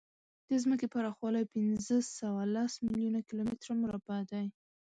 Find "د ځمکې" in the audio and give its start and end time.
0.49-0.87